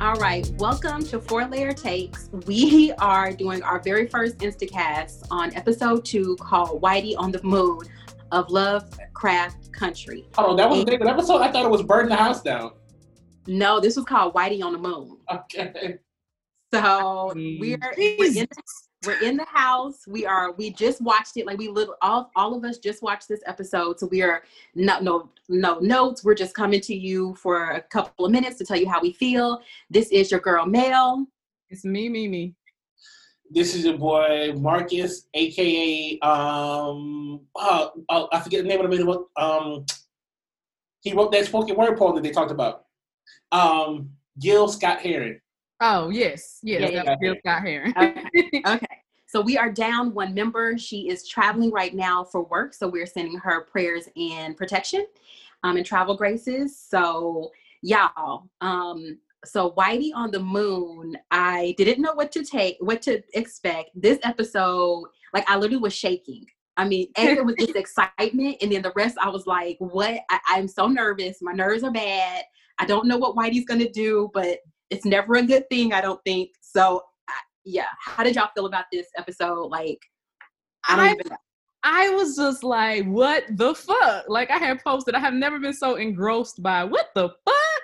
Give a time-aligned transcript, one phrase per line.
[0.00, 2.30] All right, welcome to Four Layer Takes.
[2.46, 7.80] We are doing our very first Instacast on episode two called Whitey on the Moon
[8.32, 10.26] of Lovecraft Country.
[10.38, 11.42] Oh, that was the name of the episode?
[11.42, 12.72] I thought it was Burn the House Down.
[13.46, 15.18] No, this was called Whitey on the Moon.
[15.30, 15.98] Okay.
[16.72, 18.46] So we're, we're, in,
[19.06, 20.06] we're in the house.
[20.06, 21.46] We are we just watched it.
[21.46, 23.98] Like we little all all of us just watched this episode.
[23.98, 24.42] So we are
[24.74, 26.22] no no no notes.
[26.22, 29.12] We're just coming to you for a couple of minutes to tell you how we
[29.12, 29.62] feel.
[29.88, 31.26] This is your girl Mel.
[31.70, 32.54] It's me, me, me.
[33.50, 39.04] This is your boy Marcus, aka um oh, oh I forget the name of the
[39.04, 39.24] man.
[39.36, 39.86] Um
[41.00, 42.84] he wrote that spoken word poem that they talked about.
[43.50, 45.40] Um Gil Scott Heron.
[45.80, 47.94] Oh yes, yes, Yeah, that was Gil Scott Heron.
[47.96, 48.62] Okay.
[48.66, 48.89] okay.
[49.30, 50.76] So we are down one member.
[50.76, 52.74] She is traveling right now for work.
[52.74, 55.06] So we're sending her prayers and protection
[55.62, 56.76] um, and travel graces.
[56.76, 63.02] So y'all, um, so Whitey on the Moon, I didn't know what to take, what
[63.02, 63.90] to expect.
[63.94, 66.44] This episode, like I literally was shaking.
[66.76, 70.22] I mean, and it was just excitement, and then the rest, I was like, "What?
[70.28, 71.38] I, I'm so nervous.
[71.40, 72.42] My nerves are bad.
[72.78, 75.92] I don't know what Whitey's gonna do, but it's never a good thing.
[75.92, 77.02] I don't think so.
[77.64, 77.86] Yeah.
[78.04, 79.66] How did y'all feel about this episode?
[79.66, 80.00] Like,
[80.88, 81.36] I don't I-.
[81.82, 84.24] I was just like, what the fuck?
[84.28, 87.82] Like I had posted, I have never been so engrossed by what the fuck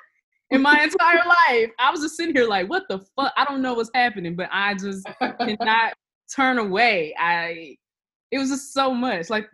[0.51, 1.71] in my entire life.
[1.79, 3.33] I was just sitting here like, what the fuck?
[3.37, 5.07] I don't know what's happening, but I just
[5.41, 5.95] cannot
[6.35, 7.15] turn away.
[7.19, 7.77] I
[8.31, 9.31] it was just so much.
[9.31, 9.49] Like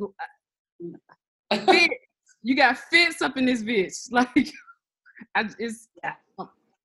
[1.53, 1.95] Fitz,
[2.43, 4.11] you got fits up in this bitch.
[4.11, 4.53] Like
[5.35, 6.15] I it's Yeah.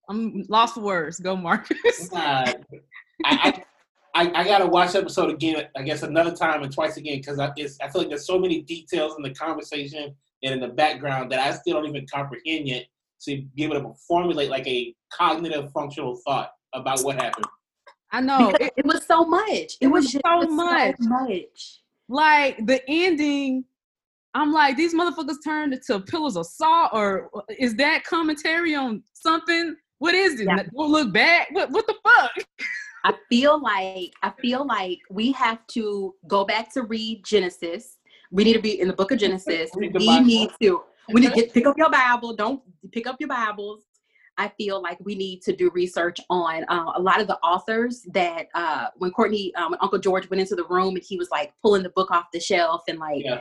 [0.09, 1.19] I'm lost for words.
[1.19, 2.09] Go Marcus.
[2.13, 2.53] Oh nah,
[3.25, 3.63] I,
[4.15, 5.67] I, I gotta watch the episode again.
[5.75, 8.61] I guess another time and twice again because I, I feel like there's so many
[8.61, 12.85] details in the conversation and in the background that I still don't even comprehend yet.
[13.23, 17.47] To be able to formulate like a cognitive functional thought about what happened.
[18.11, 18.53] I know.
[18.59, 19.49] It, it, was so much.
[19.49, 20.95] It, it was, was so it was much.
[20.99, 21.81] So much.
[22.09, 23.65] like the ending
[24.33, 29.75] i'm like these motherfuckers turned into pillars of salt or is that commentary on something
[29.99, 30.57] what is it Yeah.
[30.57, 32.31] don't look back what what the fuck
[33.07, 37.97] I feel like I feel like we have to go back to read Genesis.
[38.31, 39.69] We need to be in the book of Genesis.
[39.75, 40.21] We Bible.
[40.25, 40.81] need to
[41.13, 42.35] we need to get pick up your Bible.
[42.35, 43.83] Don't pick up your Bibles.
[44.37, 48.05] I feel like we need to do research on uh, a lot of the authors
[48.13, 51.29] that uh, when Courtney, um, when Uncle George went into the room and he was
[51.31, 53.39] like pulling the book off the shelf and like, Yeah.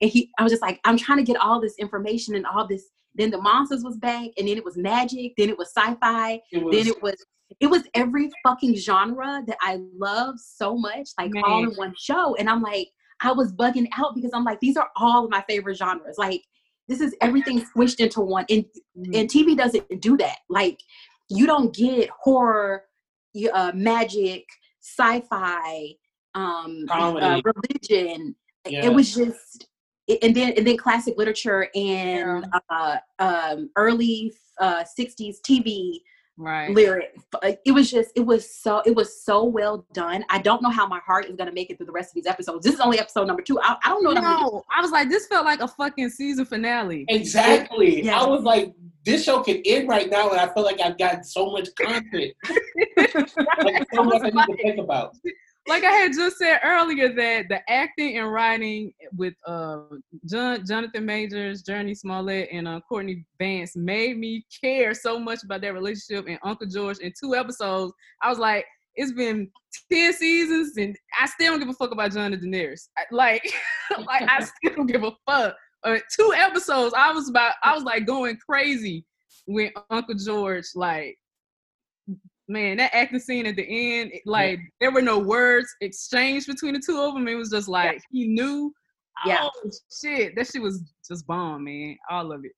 [0.00, 2.66] and he, I was just like, I'm trying to get all this information and all
[2.66, 2.86] this.
[3.14, 6.64] Then the monsters was back, and then it was magic, then it was sci-fi, It
[6.64, 7.14] was, then it was
[7.60, 12.34] it was every fucking genre that I love so much, like all in one show.
[12.36, 12.88] And I'm like,
[13.20, 16.16] I was bugging out because I'm like, these are all of my favorite genres.
[16.18, 16.42] Like,
[16.88, 18.44] this is everything squished into one.
[18.50, 18.64] And
[18.96, 20.38] and TV doesn't do that.
[20.48, 20.78] Like,
[21.30, 22.84] you don't get horror,
[23.52, 24.44] uh, magic,
[24.80, 25.94] sci-fi,
[26.34, 28.34] um, uh, religion.
[28.66, 28.86] Yeah.
[28.86, 29.68] It was just,
[30.22, 36.00] and then and then classic literature and uh, um, early uh, '60s TV
[36.36, 37.16] right lyric.
[37.42, 40.24] Uh, it was just, it was so, it was so well done.
[40.30, 42.26] I don't know how my heart is gonna make it through the rest of these
[42.26, 42.64] episodes.
[42.64, 43.60] This is only episode number two.
[43.60, 44.10] I, I don't know.
[44.10, 48.04] What I'm gonna no i was like this felt like a fucking season finale exactly.
[48.04, 48.20] Yeah.
[48.20, 48.74] I was like,
[49.04, 52.32] this show can end right now, and I feel like I've got so much content,
[52.96, 55.14] like so much I need to think about.
[55.66, 59.80] Like I had just said earlier that the acting and writing with uh
[60.26, 65.72] Jonathan Majors, Jurnee Smollett, and uh, Courtney Vance made me care so much about their
[65.72, 66.26] relationship.
[66.28, 67.92] And Uncle George in two episodes,
[68.22, 69.50] I was like, it's been
[69.90, 72.88] ten seasons, and I still don't give a fuck about John Daenerys.
[73.10, 73.42] Like,
[74.06, 75.56] like I still don't give a fuck.
[75.82, 79.04] Uh, two episodes, I was about, I was like going crazy
[79.46, 81.18] when Uncle George like
[82.48, 86.74] man, that acting scene at the end, it- like there were no words exchanged between
[86.74, 87.28] the two of them.
[87.28, 88.72] It was just like he knew.
[89.24, 89.48] Yeah.
[89.48, 91.96] Oh shit, that shit was just bomb, man.
[92.10, 92.52] All of it.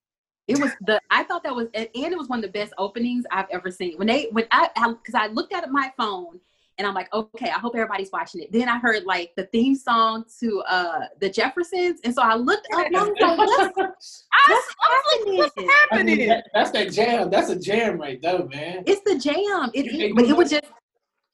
[0.49, 3.25] It was the, I thought that was, and it was one of the best openings
[3.33, 3.99] I've ever seen.
[3.99, 6.39] When they, when I, because I, looked at my phone
[6.79, 8.53] and I'm like, okay, I hope everybody's watching it.
[8.53, 12.67] Then I heard like the theme song to uh the Jeffersons, and so I looked
[12.75, 16.15] up and I was like, what's, I, what's I was like, what's happening?
[16.15, 17.31] I mean, that, that's that jam.
[17.31, 18.85] That's a jam right there, man.
[18.87, 19.71] It's the jam.
[19.75, 20.65] It, You is, think but it was just,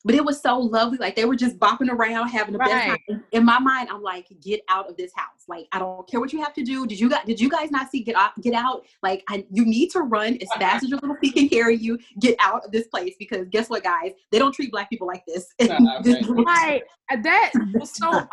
[0.05, 0.99] but it was so lovely.
[0.99, 2.73] Like they were just bopping around, having the best
[3.09, 3.25] time.
[3.33, 5.45] In my mind, I'm like, get out of this house.
[5.49, 6.87] Like I don't care what you have to do.
[6.87, 7.25] Did you guys?
[7.27, 8.41] Did you guys not see get out?
[8.41, 8.85] Get out.
[9.03, 11.99] Like I, you need to run as fast as your little feet can carry you.
[12.21, 14.13] Get out of this place because guess what, guys?
[14.31, 15.47] They don't treat black people like this.
[15.61, 16.45] Nah, This- man.
[16.45, 16.85] Like
[17.23, 18.09] that was so.
[18.11, 18.27] I,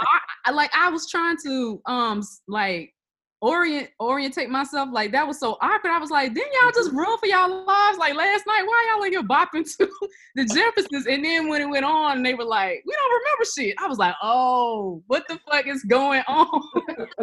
[0.45, 2.93] I- like I was trying to um like
[3.41, 4.89] orient orientate myself.
[4.91, 5.91] Like that was so awkward.
[5.91, 8.63] I was like, didn't y'all just run for y'all lives like last night?
[8.65, 9.89] Why y'all in here bopping to
[10.35, 11.07] the Jeffersons?
[11.07, 13.75] And then when it went on, they were like, we don't remember shit.
[13.79, 16.47] I was like, oh, what the fuck is going on?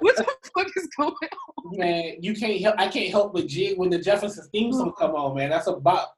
[0.00, 1.78] what the fuck is going on?
[1.78, 2.76] Man, you can't help.
[2.78, 5.36] I can't help but jig when the Jeffersons theme song come on.
[5.36, 6.14] Man, that's a bop.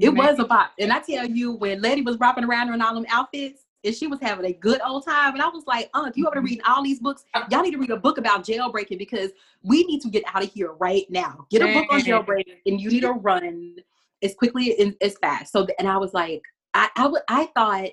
[0.00, 0.72] It was a bop.
[0.78, 4.06] And I tell you, when Letty was rapping around in all them outfits, and she
[4.06, 5.34] was having a good old time.
[5.34, 7.78] And I was like, uh, if you ever read all these books, y'all need to
[7.78, 9.30] read a book about jailbreaking because
[9.62, 11.46] we need to get out of here right now.
[11.50, 13.76] Get a book on jailbreaking and you need to run
[14.22, 15.52] as quickly and as fast.
[15.52, 16.42] So, and I was like,
[16.74, 17.90] I, I, w- I thought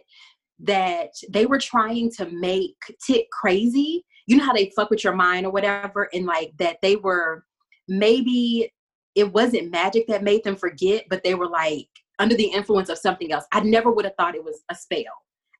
[0.60, 4.06] that they were trying to make Tick crazy.
[4.28, 7.46] You know how they fuck with your mind or whatever, and like that they were
[7.88, 8.74] maybe
[9.14, 11.88] it wasn't magic that made them forget, but they were like
[12.20, 13.46] under the influence of something else.
[13.52, 15.04] I never would have thought it was a spell.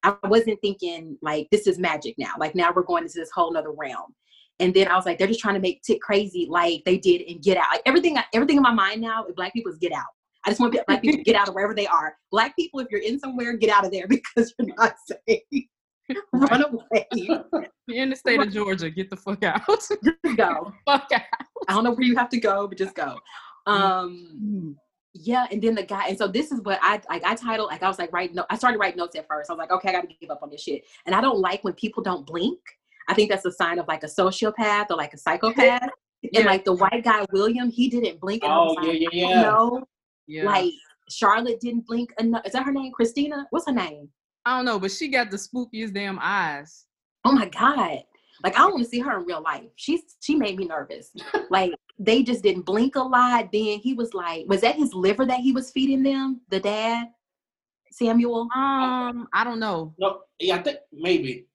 [0.06, 2.32] I wasn't thinking like this is magic now.
[2.40, 4.14] Like now we're going into this whole nother realm.
[4.60, 7.22] And then I was like, they're just trying to make Tick crazy like they did
[7.22, 7.66] in Get Out.
[7.72, 10.06] Like everything, everything in my mind now, black people is Get Out.
[10.46, 12.16] I just want black people to get out of wherever they are.
[12.32, 14.94] Black people, if you're in somewhere, get out of there because you're not
[15.28, 15.66] safe.
[16.32, 17.08] Run away.
[17.88, 18.92] You're in the state of Georgia.
[18.92, 19.62] Get the fuck out.
[20.38, 20.72] go.
[20.86, 21.22] Fuck out.
[21.68, 23.18] I don't know where you have to go, but just go.
[23.66, 24.78] Um,
[25.18, 27.24] yeah, and then the guy, and so this is what I like.
[27.24, 28.38] I titled like I was like writing.
[28.50, 29.50] I started writing notes at first.
[29.50, 30.84] I was like, okay, I got to give up on this shit.
[31.06, 32.60] And I don't like when people don't blink.
[33.08, 35.90] I think that's a sign of like a sociopath or like a psychopath.
[36.22, 36.40] yeah.
[36.40, 38.44] And like the white guy William, he didn't blink.
[38.44, 39.42] And oh like, yeah, yeah, yeah.
[39.42, 39.86] No,
[40.28, 40.44] yeah.
[40.44, 40.74] like
[41.10, 42.46] Charlotte didn't blink enough.
[42.46, 42.92] Is that her name?
[42.92, 43.48] Christina?
[43.52, 44.10] What's her name?
[44.46, 46.88] I don't know, but she got the spookiest damn eyes.
[47.24, 48.04] Oh my god!
[48.46, 49.64] Like I don't want to see her in real life.
[49.76, 51.12] She's she made me nervous.
[51.50, 53.52] like they just didn't blink a lot.
[53.52, 56.42] Then he was like, was that his liver that he was feeding them?
[56.50, 57.08] The dad,
[57.90, 58.42] Samuel.
[58.54, 59.96] Um, I don't know.
[59.98, 61.48] No, yeah, I think maybe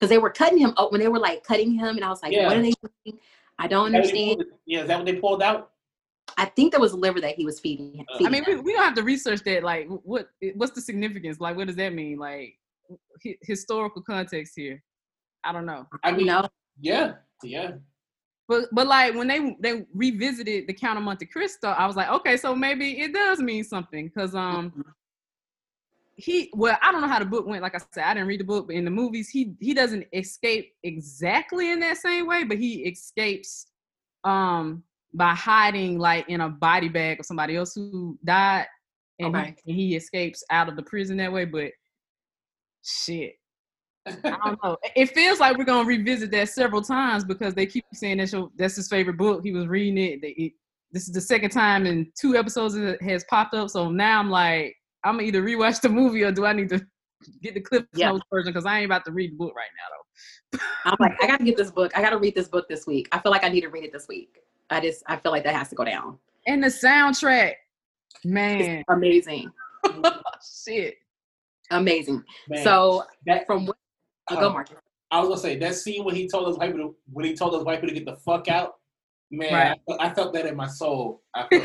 [0.00, 2.22] because they were cutting him up when they were like cutting him, and I was
[2.22, 2.46] like, yeah.
[2.46, 2.72] what are they
[3.04, 3.18] doing?
[3.58, 4.42] I don't understand.
[4.64, 5.72] Yeah, is that what they pulled out?
[6.38, 8.02] I think there was a liver that he was feeding.
[8.12, 9.62] feeding I mean, we, we, don't have to research that.
[9.62, 11.40] Like, what what's the significance?
[11.40, 12.18] Like, what does that mean?
[12.18, 12.54] Like,
[13.22, 14.82] h- historical context here.
[15.44, 15.86] I don't know.
[16.02, 16.48] I mean, no.
[16.80, 17.72] yeah, yeah.
[18.48, 22.08] But but like when they they revisited the Count of Monte Cristo, I was like,
[22.08, 24.82] okay, so maybe it does mean something because um mm-hmm.
[26.14, 27.62] he well I don't know how the book went.
[27.62, 30.06] Like I said, I didn't read the book, but in the movies he he doesn't
[30.12, 33.66] escape exactly in that same way, but he escapes
[34.22, 38.66] um by hiding like in a body bag of somebody else who died,
[39.18, 39.56] and, okay.
[39.64, 41.46] he, and he escapes out of the prison that way.
[41.46, 41.72] But
[42.84, 43.34] shit,
[44.06, 44.76] I don't know.
[44.94, 48.50] It feels like we're gonna revisit that several times because they keep saying that's your,
[48.56, 49.42] that's his favorite book.
[49.42, 50.22] He was reading it.
[50.22, 50.52] They, it.
[50.92, 53.68] This is the second time in two episodes it has popped up.
[53.70, 56.86] So now I'm like, I'm gonna either rewatch the movie or do I need to
[57.42, 58.10] get the clip yeah.
[58.10, 60.58] Notes version because I ain't about to read the book right now though.
[60.84, 61.96] I'm like, I gotta get this book.
[61.96, 63.08] I gotta read this book this week.
[63.12, 64.38] I feel like I need to read it this week.
[64.70, 66.18] I just I feel like that has to go down.
[66.46, 67.54] And the soundtrack,
[68.24, 69.50] man, it's amazing.
[70.64, 70.94] Shit,
[71.70, 72.22] amazing.
[72.48, 73.76] Man, so that, from what
[74.34, 74.76] go, Marcus.
[75.10, 77.54] I was gonna say that scene when he told us white to, when he told
[77.54, 78.74] us wife to get the fuck out.
[79.30, 79.98] Man, right.
[80.00, 81.20] I, I, felt that in my soul.
[81.50, 81.58] he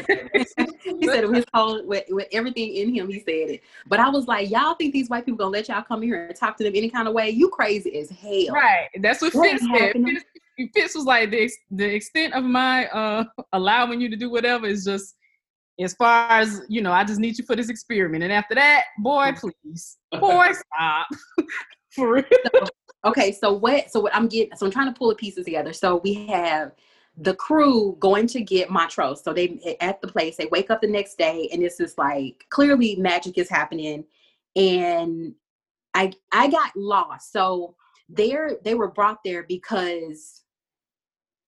[1.06, 3.08] said his whole with, with everything in him.
[3.08, 5.84] He said it, but I was like, y'all think these white people gonna let y'all
[5.84, 7.30] come here and talk to them any kind of way?
[7.30, 8.48] You crazy as hell.
[8.52, 8.90] Right.
[9.00, 9.94] That's what, what Fitz said.
[9.94, 14.66] Fitz, Fitz was like the the extent of my uh allowing you to do whatever
[14.66, 15.16] is just
[15.80, 16.92] as far as you know.
[16.92, 21.08] I just need you for this experiment, and after that, boy, please, boy, stop.
[21.92, 22.24] For real.
[22.54, 22.68] So,
[23.06, 23.92] okay, so what?
[23.92, 24.56] So what I'm getting?
[24.56, 25.74] So I'm trying to pull the pieces together.
[25.74, 26.72] So we have
[27.18, 29.24] the crew going to get Montrose.
[29.24, 30.38] So they at the place.
[30.38, 34.06] They wake up the next day, and this is like clearly magic is happening,
[34.56, 35.34] and
[35.94, 37.32] I I got lost.
[37.32, 37.76] So
[38.08, 40.44] there they were brought there because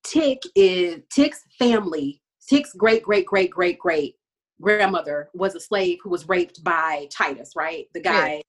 [0.04, 2.22] Tick is Tick's family.
[2.48, 4.16] Tick's great great great great great
[4.62, 7.88] grandmother was a slave who was raped by Titus, right?
[7.94, 8.42] The guy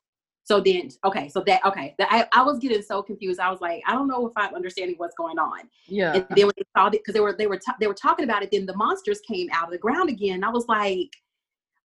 [0.44, 3.40] so then, okay, so that okay, that I, I was getting so confused.
[3.40, 5.60] I was like, I don't know if I'm understanding what's going on.
[5.86, 6.12] Yeah.
[6.12, 8.24] And then when they saw it, because they were they were t- they were talking
[8.24, 10.44] about it, then the monsters came out of the ground again.
[10.44, 11.10] I was like,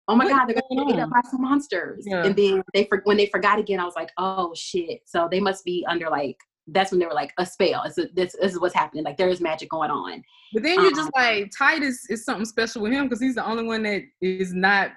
[0.10, 2.04] oh my god, they're gonna get up by some monsters.
[2.06, 2.26] Yeah.
[2.26, 5.02] And then they for, when they forgot again, I was like, oh shit.
[5.06, 7.84] So they must be under like that's when they were like a spell.
[7.84, 9.04] It's a, this, this is what's happening.
[9.04, 10.24] Like there is magic going on.
[10.54, 13.46] But then you're um, just like Titus is something special with him because he's the
[13.46, 14.92] only one that is not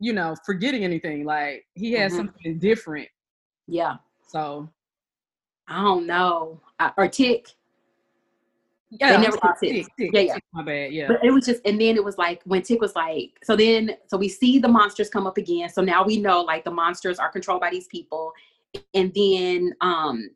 [0.00, 1.24] you know, forgetting anything.
[1.24, 2.26] Like he has mm-hmm.
[2.26, 3.08] something different.
[3.68, 3.96] Yeah.
[4.26, 4.68] So
[5.68, 6.60] I don't know.
[6.80, 7.46] I, or tick.
[8.92, 9.60] Yeah, they never tick.
[9.60, 10.10] tick, tick.
[10.12, 10.34] Yeah, yeah.
[10.34, 10.92] Tick, my bad.
[10.92, 11.06] Yeah.
[11.06, 13.92] But it was just, and then it was like when Tick was like, so then,
[14.08, 15.68] so we see the monsters come up again.
[15.68, 18.32] So now we know like the monsters are controlled by these people,
[18.94, 20.30] and then um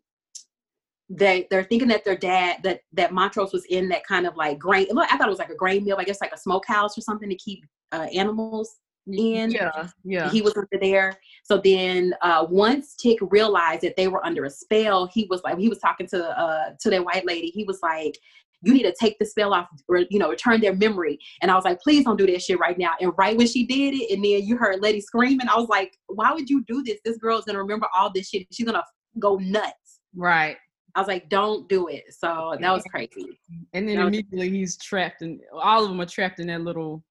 [1.11, 4.59] they they're thinking that their dad that that Montrose was in that kind of like
[4.59, 4.87] grain.
[4.90, 5.97] Look, I thought it was like a grain mill.
[5.99, 9.50] I guess like a smokehouse or something to keep uh, animals in.
[9.50, 10.30] Yeah, yeah.
[10.30, 11.18] He was under there.
[11.44, 15.58] So then uh, once Tick realized that they were under a spell, he was like
[15.58, 17.49] he was talking to uh to that white lady.
[17.49, 18.16] He was like,
[18.62, 21.54] you need to take the spell off or you know return their memory and i
[21.54, 24.11] was like please don't do that shit right now and right when she did it
[24.11, 27.18] and then you heard letty screaming i was like why would you do this this
[27.18, 28.82] girl's gonna remember all this shit she's gonna
[29.18, 30.56] go nuts right
[30.94, 33.38] i was like don't do it so that was crazy
[33.75, 36.62] and then That was- immediately he's trapped and all of them are trapped in that
[36.62, 37.04] little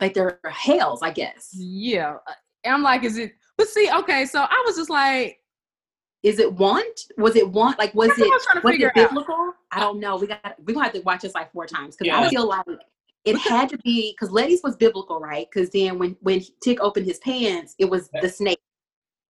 [0.00, 1.50] like they're hails, i guess.
[1.56, 2.32] Yeah uh,
[2.64, 5.40] and i'm like is it but see okay so i was just like
[6.22, 7.02] is it want?
[7.18, 9.10] Was it want like was it I'm trying to was figure it out.
[9.10, 9.52] biblical?
[9.70, 10.16] I don't know.
[10.16, 12.20] We got we're gonna have to watch this like four times because Yeah.
[12.20, 12.64] i feel like
[13.24, 15.46] it had to be because letty's was biblical right?
[15.52, 18.58] Because then when when tick opened his pants it was the snake.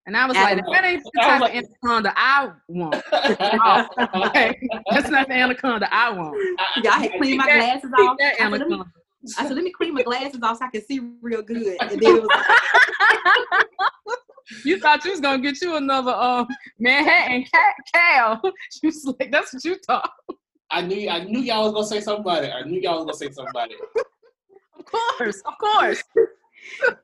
[0.06, 2.50] And i was Adam- like that ain't the I was type like- of anaconda i
[2.68, 2.94] want
[4.28, 6.34] okay that's not the anaconda i want.
[6.82, 8.16] Yeah, I had cleaned my that- glasses off.
[8.18, 8.84] that I said, anaconda.
[9.38, 11.76] I said, let me clean my glasses off so I can see real good.
[11.80, 13.66] And then it was like,
[14.64, 16.46] you thought you was gonna get you another um
[16.78, 18.40] Manhattan cat cow.
[18.70, 20.10] She was like, that's what you thought.
[20.70, 22.52] I knew I knew y'all was gonna say something about it.
[22.52, 23.80] I knew y'all was gonna say something about it.
[24.78, 26.02] Of course, of course.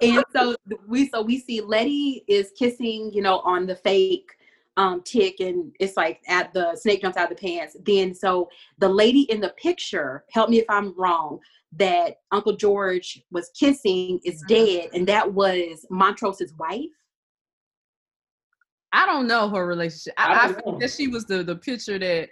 [0.00, 4.31] and so we so we see Letty is kissing, you know, on the fake
[4.79, 7.76] um tick and it's like at the snake jumps out of the pants.
[7.85, 8.49] Then so
[8.79, 11.41] the lady in the picture, help me if I'm wrong,
[11.79, 16.91] that Uncle George was kissing is dead, and that was Montrose's wife.
[18.93, 20.14] I don't know her relationship.
[20.19, 22.29] I, I I, think that she was the the picture that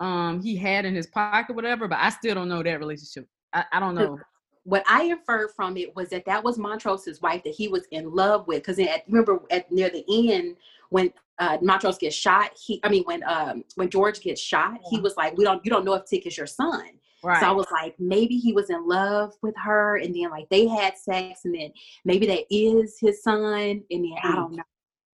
[0.00, 1.88] um he had in his pocket, whatever.
[1.88, 3.26] But I still don't know that relationship.
[3.52, 4.18] I, I don't know.
[4.64, 8.14] what I inferred from it was that that was Montrose's wife that he was in
[8.14, 8.62] love with.
[8.64, 10.56] Because remember at near the end
[10.88, 15.00] when uh, Montrose gets shot, he I mean when um when George gets shot, he
[15.00, 16.88] was like, "We don't you don't know if Tick is your son."
[17.24, 17.40] Right.
[17.40, 20.66] So I was like, maybe he was in love with her, and then like they
[20.66, 21.72] had sex, and then
[22.04, 24.62] maybe that is his son, and then I don't know.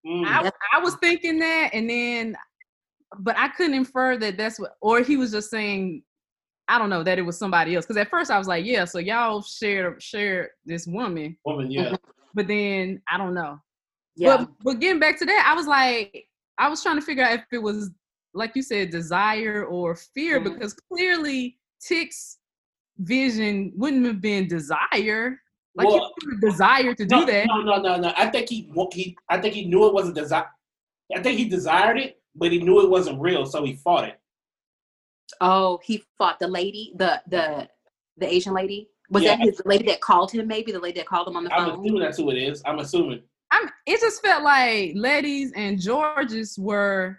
[0.07, 0.25] Mm.
[0.27, 2.37] I, I was thinking that, and then,
[3.19, 6.03] but I couldn't infer that that's what, or he was just saying,
[6.67, 7.85] I don't know, that it was somebody else.
[7.85, 11.95] Because at first I was like, yeah, so y'all shared shared this woman, Woman, yeah.
[12.35, 13.59] but then I don't know.
[14.17, 17.25] Yeah, But but getting back to that, I was like, I was trying to figure
[17.25, 17.91] out if it was
[18.35, 20.45] like you said, desire or fear, Mhm.
[20.45, 22.38] because clearly Tick's
[22.99, 25.40] vision wouldn't have been desire.
[25.75, 27.47] Like he Well, wouldn't have desired to do that.
[27.47, 28.12] No, no, no, no.
[28.16, 30.47] I think he, he I think he knew it wasn't desire.
[31.14, 34.20] I think he desired it, but he knew it wasn't real, so he fought it.
[35.40, 37.68] oh, he fought the lady, the the
[38.16, 38.88] the Asian lady.
[39.11, 39.37] Was Yeah.
[39.37, 40.47] that his the lady that called him?
[40.49, 41.61] Maybe the lady that called him on the phone?
[41.61, 42.62] I'm assuming that's who it is.
[42.66, 43.23] I'm assuming.
[43.50, 47.18] I'm it just felt like Letty's and George's were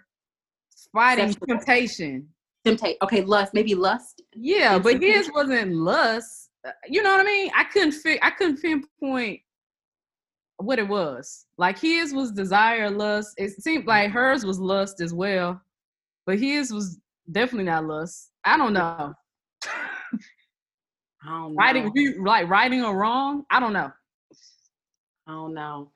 [0.92, 1.46] fighting Sexual.
[1.48, 2.28] temptation.
[2.66, 2.96] Temptate.
[3.02, 3.54] Okay, lust.
[3.54, 4.22] Maybe lust.
[4.34, 5.18] Yeah, but temptation.
[5.18, 6.50] his wasn't lust.
[6.66, 7.50] Uh, You know what I mean?
[7.54, 9.40] I couldn't fi- I couldn't pinpoint
[10.58, 11.46] what it was.
[11.56, 13.34] Like his was desire, lust.
[13.38, 15.60] It seemed like hers was lust as well,
[16.26, 16.98] but his was
[17.32, 18.30] definitely not lust.
[18.44, 19.14] I don't know.
[21.22, 21.92] I don't know.
[21.94, 23.44] You- like writing or wrong?
[23.50, 23.92] I don't know.
[25.26, 25.90] I don't know.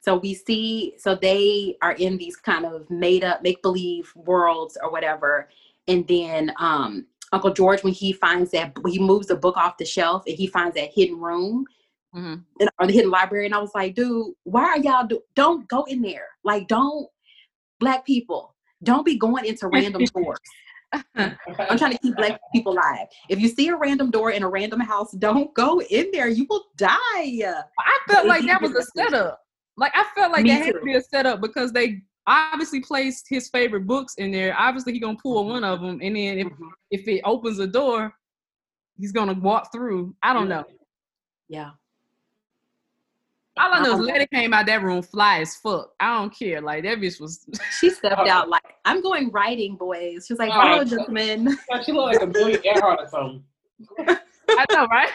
[0.00, 4.76] So we see, so they are in these kind of made up, make believe worlds
[4.82, 5.48] or whatever.
[5.88, 9.84] And then um, Uncle George, when he finds that, he moves the book off the
[9.84, 11.66] shelf and he finds that hidden room
[12.14, 12.44] Mhm.
[12.60, 13.44] in, or the hidden library.
[13.46, 16.28] And I was like, dude, why are y'all, do- don't go in there.
[16.44, 17.08] Like, don't,
[17.80, 20.38] black people, don't be going into random doors.
[21.16, 23.08] I'm trying to keep black people alive.
[23.28, 26.28] If you see a random door in a random house, don't go in there.
[26.28, 26.92] You will die.
[26.96, 29.40] I felt like that was a setup.
[29.76, 33.26] Like I felt like Me that had to be a setup because they obviously placed
[33.28, 34.54] his favorite books in there.
[34.58, 36.70] Obviously, he gonna pull one of them, and then if Mhm.
[36.90, 38.14] if it opens a door,
[38.98, 40.14] he's gonna walk through.
[40.22, 40.64] I don't know.
[41.48, 41.70] Yeah.
[43.56, 45.92] All I know is Letty came out that room fly as fuck.
[46.00, 46.60] I don't care.
[46.60, 47.46] Like that bitch was.
[47.78, 48.28] She stepped Oh.
[48.28, 50.24] out like, I'm going writing, boys.
[50.26, 50.60] She was like, Oh.
[50.60, 51.56] hello, gentlemen.
[51.84, 53.44] she looked like Amelia Earhart or something.
[54.48, 55.10] I know, right?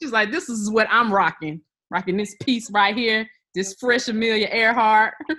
[0.00, 1.60] She's like, this is what I'm rocking.
[1.90, 3.28] Rocking this piece right here.
[3.58, 5.14] This fresh Amelia Earhart.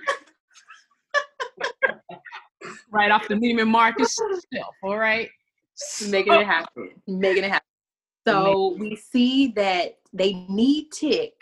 [2.92, 4.14] right off the Neiman Marcus
[4.52, 4.74] shelf.
[4.82, 5.30] All right.
[6.06, 6.90] Making it happen.
[7.06, 7.66] Making it happen.
[8.28, 11.32] So we see that they need Tick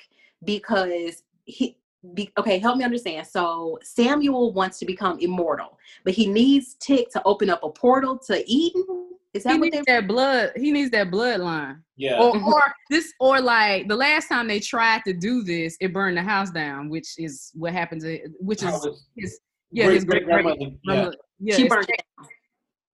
[0.44, 1.78] because he
[2.14, 3.26] be, okay, help me understand.
[3.26, 8.16] So Samuel wants to become immortal, but he needs Tick to open up a portal
[8.18, 9.17] to Eden.
[9.34, 10.52] Is that he what needs they that blood.
[10.56, 11.82] He needs that bloodline.
[11.96, 12.20] Yeah.
[12.20, 12.46] Or, Mhm.
[12.46, 16.22] or this, or like the last time they tried to do this, it burned the
[16.22, 19.38] house down, which is what happened to, which is his,
[19.70, 20.72] yeah, great his great great grandmother.
[20.84, 21.10] Yeah.
[21.40, 22.02] yeah, she burned it.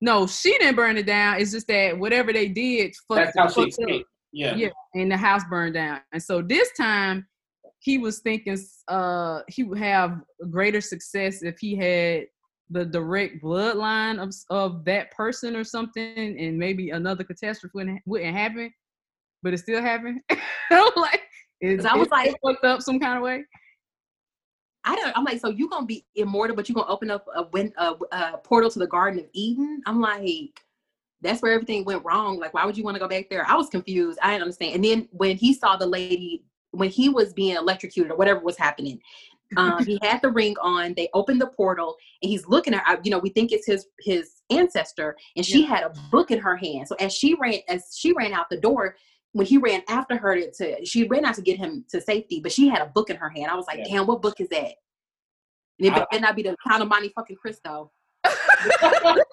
[0.01, 1.41] No, she didn't burn it down.
[1.41, 4.09] It's just that whatever they did, fucked, That's how she escaped.
[4.33, 4.57] Yeah.
[4.57, 6.01] Yeah, and the house burned down.
[6.13, 7.27] And so this time,
[7.79, 12.27] he was thinking uh he would have greater success if he had
[12.75, 18.37] the direct bloodline of of that person or something, and maybe another catastrophe wouldn't, wouldn't
[18.37, 18.73] happen.
[19.43, 20.21] But it still happened.
[20.97, 21.23] Like,
[21.63, 23.45] 'Cause I was like- fucked up some kind of way.
[24.85, 25.17] I don't.
[25.17, 27.95] I'm like, so you gonna be immortal, but you gonna open up a, win, a,
[28.13, 29.81] a portal to the Garden of Eden?
[29.87, 30.61] I'm like,
[31.23, 32.39] that's where everything went wrong.
[32.39, 33.47] Like, why would you want to go back there?
[33.49, 34.19] I was confused.
[34.23, 34.75] I didn't understand.
[34.75, 38.59] And then when he saw the lady, when he was being electrocuted or whatever was
[38.59, 39.01] happening,
[39.57, 40.95] um, he had the ring on.
[40.95, 43.05] They opened the portal, and he's looking at.
[43.05, 46.57] You know, we think it's his his ancestor, and she had a book in her
[46.57, 46.89] hand.
[46.89, 48.97] So as she ran, as she ran out the door.
[49.37, 52.39] When he ran after her to, to, she ran out to get him to safety,
[52.41, 53.51] but she had a book in her hand.
[53.51, 53.97] I was like, Yeah.
[53.97, 54.75] damn, what book is that?
[55.81, 57.91] And it I- better not be the Count of Monte fucking Cristo.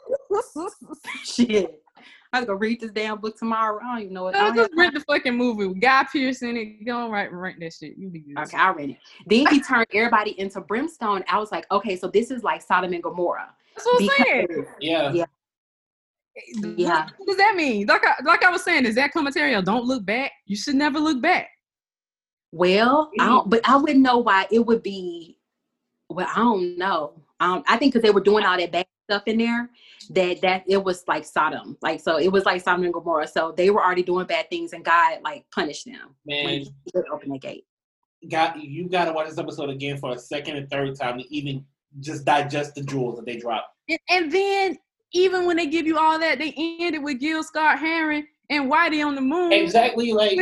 [1.23, 1.83] Shit.
[2.33, 3.79] I have to go read this damn book tomorrow.
[3.83, 4.35] I don't even know what.
[4.35, 5.67] I don't just have rent the fucking movie.
[5.67, 6.85] with Guy Pearce in it.
[6.85, 7.97] Go on, right, rent that shit.
[7.97, 8.37] You be good.
[8.37, 8.97] Okay, I'll read it.
[9.27, 11.23] Then he turned everybody into brimstone.
[11.27, 13.49] I was like, okay, so this is like Sodom and Gomorrah.
[13.75, 14.65] That's what I'm saying.
[14.79, 15.11] Yeah.
[15.11, 15.25] Yeah.
[16.77, 17.07] Yeah.
[17.17, 17.87] What does that mean?
[17.87, 20.31] Like I, like I was saying, is that commentary don't look back?
[20.45, 21.49] You should never look back.
[22.53, 25.37] well, I don't, but I wouldn't know why it would be.
[26.09, 27.13] Well, I don't know.
[27.41, 29.69] Um, I think because they were doing all that bad stuff in there,
[30.11, 33.27] that that it was like Sodom, like so it was like Sodom and Gomorrah.
[33.27, 36.91] So they were already doing bad things, and God like punished them when Man, He
[37.11, 37.65] open the gate.
[38.29, 41.33] got you got to watch this episode again for a second and third time to
[41.33, 41.65] even
[41.99, 43.67] just digest the jewels that they drop.
[43.89, 44.77] And, and then
[45.13, 49.05] even when they give you all that, they ended with Gil Scott Heron and Whitey
[49.05, 49.51] on the moon.
[49.51, 50.39] Exactly, like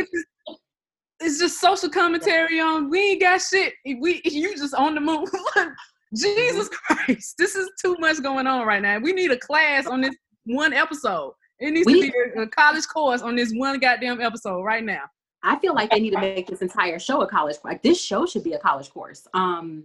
[1.18, 3.74] It's just social commentary on we ain't got shit.
[3.84, 5.26] We you just on the moon.
[6.16, 8.98] Jesus Christ, this is too much going on right now.
[8.98, 10.14] We need a class on this
[10.44, 11.34] one episode.
[11.58, 15.02] It needs We- to be a, college course on this one goddamn episode right now.
[15.42, 17.56] I feel like they need to make this entire show a college.
[17.64, 19.26] Like this show should be a college course.
[19.34, 19.84] Um.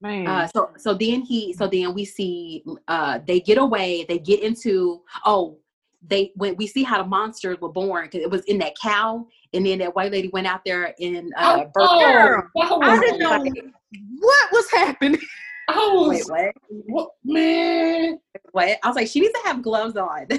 [0.00, 0.46] Man, Uh.
[0.48, 4.04] So so then he so then we see uh they get away.
[4.08, 5.58] They get into oh
[6.06, 9.26] they when we see how the monsters were born because it was in that cow
[9.54, 12.14] and then that white lady went out there and uh oh, birthed.
[12.14, 13.72] Girl, that was, I didn't know
[14.20, 15.20] what was happening.
[15.68, 16.84] I was, Wait, what?
[16.86, 18.18] what, man?
[18.52, 18.78] What?
[18.82, 20.26] I was like, she needs to have gloves on.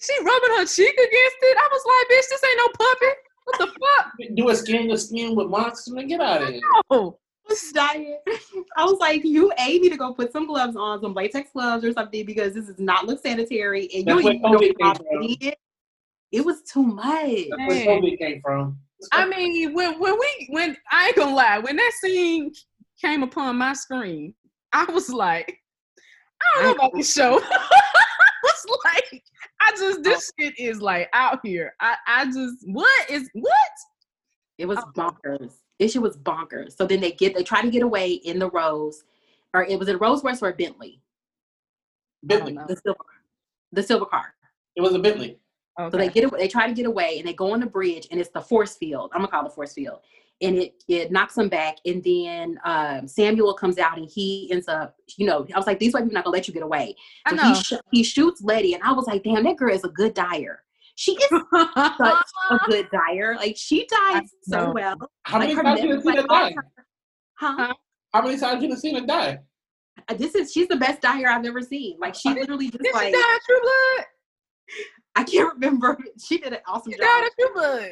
[0.00, 1.56] She rubbing her cheek against it.
[1.56, 3.16] I was like, bitch, this ain't no puppet.
[3.44, 4.12] What the fuck?
[4.36, 6.60] Do a skin to skin with monsters and get out of here.
[7.48, 8.18] Was dying.
[8.76, 11.84] I was like, you A need to go put some gloves on, some latex gloves
[11.84, 13.88] or something, because this does not look sanitary.
[13.94, 15.52] And That's you where even know COVID how came from.
[16.32, 17.04] It was too much.
[17.04, 18.02] That's where Man.
[18.02, 18.78] COVID came from.
[19.12, 22.52] I mean, when when we when I ain't gonna lie, when that scene
[23.00, 24.34] came upon my screen,
[24.72, 25.58] I was like,
[26.40, 27.40] I don't know about this show.
[27.50, 29.22] I was like,
[29.60, 30.42] I just this oh.
[30.44, 31.74] shit is like out here.
[31.80, 33.70] I I just what is what?
[34.58, 34.92] It was Oh.
[34.96, 35.54] bonkers.
[35.78, 36.76] This shit was bonkers.
[36.76, 39.04] So then they get they try to get away in the Rose,
[39.54, 41.00] or it was it Rolls Royce or a Bentley,
[42.22, 42.54] Bentley.
[42.54, 43.04] the silver,
[43.72, 44.34] the silver car.
[44.76, 45.38] It was a Bentley.
[45.78, 45.90] Okay.
[45.90, 48.08] So they get away, they try to get away and they go on the bridge
[48.10, 49.10] and it's the force field.
[49.12, 49.98] I'm gonna call it the force field.
[50.42, 51.76] And it it knocks them back.
[51.86, 55.78] And then um, Samuel comes out and he ends up, you know, I was like,
[55.78, 56.94] these white people not gonna let you get away.
[57.24, 57.54] I know.
[57.54, 60.12] he sh- he shoots Letty, and I was like, damn, that girl is a good
[60.12, 60.60] dyer.
[60.94, 63.36] She is such a good dyer.
[63.36, 64.96] Like she dies so well.
[65.24, 66.54] How like many her times you neck- seen her like, all die?
[67.38, 67.74] Huh?
[68.12, 69.38] How many times you seen her die?
[70.08, 71.96] Uh, This is she's the best dyer I've ever seen.
[71.98, 74.06] Like she literally just Did she like die of True Blood?
[75.16, 75.98] I can't remember.
[76.22, 77.06] She did an awesome She job.
[77.06, 77.88] died of True Blood.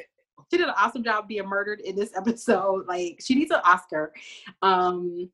[0.51, 2.87] She did an awesome job being murdered in this episode.
[2.87, 4.13] Like she needs an Oscar.
[4.63, 5.31] Um,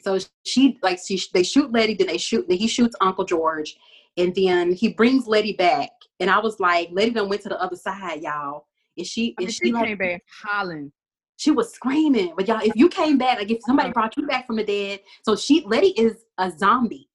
[0.00, 3.76] so she like she they shoot Letty, then they shoot then he shoots Uncle George,
[4.16, 5.90] and then he brings Letty back.
[6.20, 8.66] And I was like, Letty done went to the other side, y'all.
[8.96, 10.92] And she I mean, she she like came back hollering.
[11.36, 12.34] she was screaming?
[12.36, 15.00] But y'all, if you came back, like if somebody brought you back from the dead,
[15.22, 17.08] so she Letty is a zombie.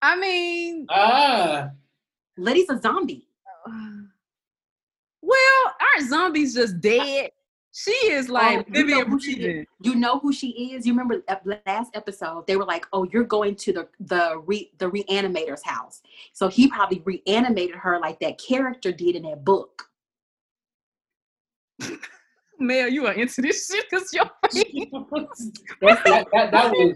[0.00, 1.70] I mean, Ah,
[2.36, 3.26] Letty's a zombie.
[5.28, 7.30] Well, aren't zombies just dead?
[7.72, 9.66] She is oh, like Oh, you know who she breathing.
[9.82, 10.86] You know who she is.
[10.86, 11.22] You remember
[11.66, 12.46] last episode?
[12.46, 16.00] They were like, "Oh, you're going to the the re, the reanimator's house."
[16.32, 19.84] So he probably reanimated her like that character did in that book.
[22.58, 24.64] Mel, you are into this shit because your face.
[25.80, 26.94] that, that, that was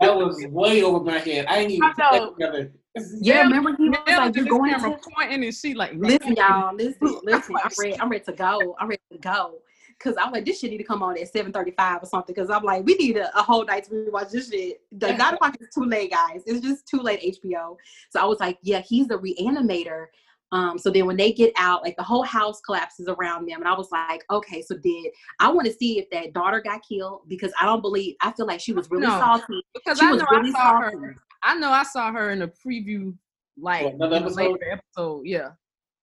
[0.00, 1.46] that was way over my head.
[1.48, 2.72] I ain't even I put that together.
[3.20, 6.74] Yeah, remember he was like, "You're going camera to." pointing and she like Listen, y'all.
[6.74, 7.54] Listen, listen.
[7.56, 8.00] I'm ready.
[8.00, 8.76] I'm ready to go.
[8.80, 9.58] I'm ready to go.
[9.98, 12.34] because I was like, this shit need to come on at 7:35 or something.
[12.34, 14.80] Because I'm like, we need a, a whole night to rewatch this shit.
[14.92, 16.42] The nine o'clock is too late, guys.
[16.46, 17.76] It's just too late, HBO.
[18.10, 20.06] So I was like, yeah, he's the reanimator.
[20.52, 23.60] Um, so then when they get out, like the whole house collapses around them.
[23.60, 26.80] And I was like, okay, so did I want to see if that daughter got
[26.88, 27.20] killed?
[27.28, 29.62] Because I don't believe I feel like she was really No, salty.
[29.74, 30.96] Because She I was know really I saw salty.
[30.96, 31.16] her.
[31.42, 33.14] I know I saw her in a preview,
[33.58, 34.36] like What, another episode?
[34.36, 35.26] later episode.
[35.26, 35.50] Yeah.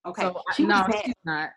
[0.06, 0.24] Okay.
[0.24, 1.02] So she was no, mad.
[1.06, 1.50] she's not.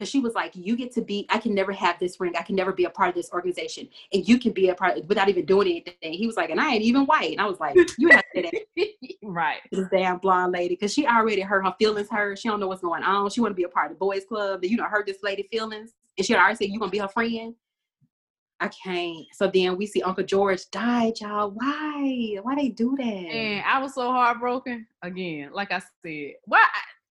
[0.00, 2.34] And she was like, You get to be, I can never have this ring.
[2.36, 3.88] I can never be a part of this organization.
[4.12, 6.12] And you can be a part without even doing anything.
[6.12, 7.32] He was like, And I ain't even white.
[7.32, 9.60] And I was like, You have to say that right.
[9.70, 12.38] this damn blonde lady because she already hurt her feelings hurt.
[12.38, 13.30] She don't know what's going on.
[13.30, 14.62] She want to be a part of the boys club.
[14.62, 15.92] Then you know hurt this lady feelings.
[16.18, 17.54] And she already said you gonna be her friend.
[18.60, 19.26] I can't.
[19.32, 21.50] So then we see Uncle George died, y'all.
[21.50, 22.38] Why?
[22.42, 23.04] Why they do that?
[23.04, 24.86] And I was so heartbroken.
[25.02, 26.64] Again, like I said, why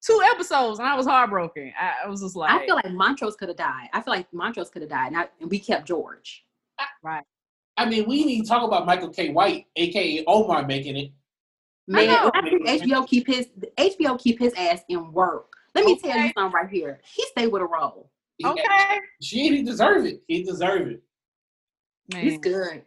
[0.03, 1.73] two episodes and I was heartbroken.
[1.79, 3.87] I, I was just like, I feel like Montrose could have died.
[3.93, 6.45] I feel like Montrose could have died, and, I, and we kept George.
[7.01, 7.23] Right.
[7.77, 9.29] I mean, we need to talk about Michael K.
[9.29, 11.11] White, aka Omar, making it.
[11.87, 12.31] Man, know.
[12.33, 15.51] I think HBO keep his HBO keep his ass in work.
[15.75, 16.99] Let me tell you something right here.
[17.03, 18.09] He stay with a role.
[18.37, 20.21] He- okay, She he deserve it.
[20.27, 21.03] He deserve it.
[22.11, 22.23] Man.
[22.23, 22.83] He's good.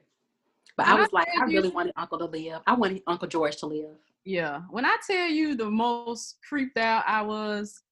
[0.76, 2.60] But When I I was like, tell I you- really wanted Uncle to live.
[2.66, 3.96] I wanted Uncle George to live.
[4.24, 4.62] Yeah.
[4.70, 7.82] When I tell you the most creeped out I was,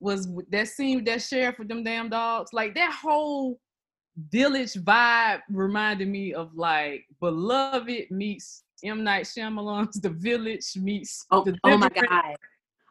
[0.00, 2.52] was that scene with that sheriff with them damn dogs.
[2.52, 3.58] Like that whole
[4.30, 11.42] village vibe reminded me of like Beloved meets M Night Shyamalan's The Village meets Oh,
[11.44, 12.36] the oh my god.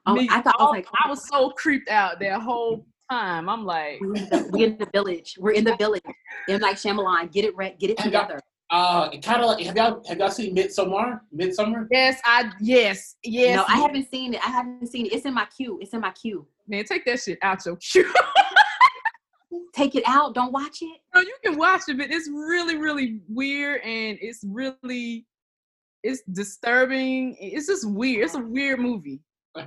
[0.06, 3.50] Oh, I thought I was like, I was so creeped out that whole time.
[3.50, 5.36] I'm like, we're in, the, we're in the village.
[5.40, 6.02] We're in the village.
[6.48, 8.40] In like Shyamalan, get it right, get it together.
[8.70, 11.20] Uh, kind of like have y'all have y'all seen Midsommar?
[11.36, 11.88] Midsommar?
[11.92, 13.56] yes, I yes, yes.
[13.56, 14.46] no, I haven't seen it.
[14.46, 15.14] I haven't seen it.
[15.14, 15.78] It's in my queue.
[15.82, 16.48] It's in my queue.
[16.68, 18.12] Man, take that shit out your queue.
[19.76, 20.36] Take it out.
[20.36, 21.00] Don't watch it.
[21.16, 25.26] No, you can watch it, but it's really, really weird and it's really
[26.04, 27.36] it's disturbing.
[27.40, 28.26] It's just weird.
[28.26, 29.22] It's a weird movie.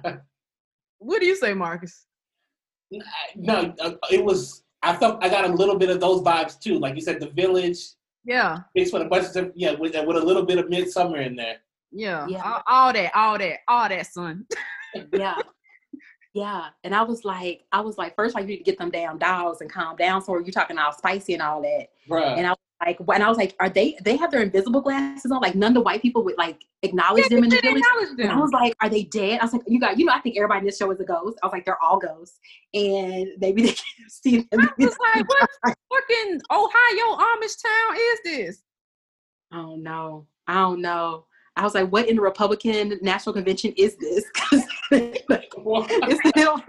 [0.98, 2.05] What do you say, Marcus?
[3.36, 4.62] No, uh, it was.
[4.82, 6.78] I felt I got a little bit of those vibes too.
[6.78, 7.78] Like you said, the village
[8.24, 11.34] Yeah, mixed with a bunch of yeah, with, with a little bit of Midsommar in
[11.36, 11.56] there.
[11.90, 12.26] yeah.
[12.28, 12.42] Yeah.
[12.44, 14.46] All, all that, all that, all that, son.
[15.12, 15.36] Yeah.
[16.32, 16.66] Yeah.
[16.84, 19.18] And I was like, I was like, first, like, you need to get them damn
[19.18, 20.22] dogs and calm down.
[20.22, 21.88] So you're talking all spicy and all that.
[22.08, 22.36] Bruh.
[22.36, 25.32] And I was like, when I was like, are they, they have their invisible glasses
[25.32, 25.40] on?
[25.40, 27.82] Like, none of the white people would like acknowledge Yeah, them in the village.
[28.18, 29.40] And I was like, are they dead?
[29.40, 31.04] I was like, you got, you know, I think everybody in this show is a
[31.04, 31.38] ghost.
[31.42, 32.38] I was like, they're all ghosts.
[32.74, 34.60] And maybe they can see them.
[34.60, 38.62] I was like, what fucking Ohio Amish town is this?
[39.52, 40.26] I don't know.
[40.46, 41.24] I don't know.
[41.58, 44.24] I was like, what in the Republican National Convention is this?
[44.34, 46.60] 'Cause, like, it's still,